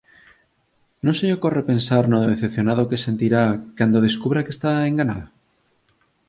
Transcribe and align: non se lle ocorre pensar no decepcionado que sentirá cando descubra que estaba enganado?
non 1.03 1.13
se 1.17 1.23
lle 1.25 1.35
ocorre 1.39 1.67
pensar 1.71 2.03
no 2.07 2.17
decepcionado 2.33 2.89
que 2.89 3.03
sentirá 3.05 3.43
cando 3.77 4.05
descubra 4.07 4.43
que 4.45 4.55
estaba 4.55 4.89
enganado? 4.91 5.25